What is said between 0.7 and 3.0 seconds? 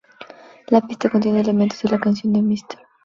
pista contiene elementos de la canción de Mr.